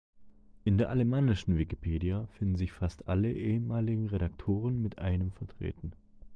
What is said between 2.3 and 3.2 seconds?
finden sich fast